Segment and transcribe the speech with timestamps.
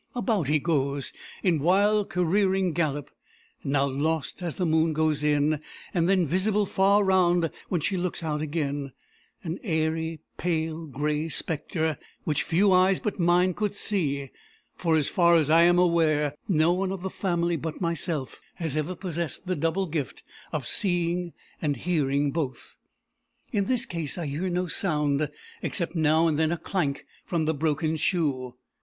[0.15, 1.13] About he goes,
[1.43, 3.11] in wild careering gallop;
[3.63, 5.61] now lost as the moon goes in,
[5.93, 8.93] then visible far round when she looks out again
[9.43, 14.31] an airy, pale grey spectre, which few eyes but mine could see;
[14.75, 18.75] for, as far as I am aware, no one of the family but myself has
[18.75, 22.75] ever possessed the double gift of seeing and hearing both.
[23.51, 25.29] In this case I hear no sound,
[25.61, 28.55] except now and then a clank from the broken shoe.